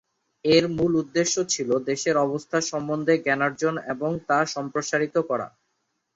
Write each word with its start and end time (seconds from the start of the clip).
এর 0.45 0.63
মূল 0.75 0.91
উদ্দেশ্য 0.95 1.35
ছিল 1.49 1.69
দেশের 1.89 2.15
অবস্থা 2.17 2.57
সম্বন্ধে 2.71 3.13
জ্ঞানার্জন 3.25 3.75
এবং 3.93 4.11
তা 4.27 4.39
সম্প্রসারিত 4.55 5.15
করা। 5.29 5.47